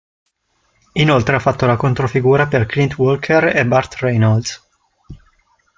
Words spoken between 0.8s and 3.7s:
Inoltre ha fatto la controfigura per Clint Walker e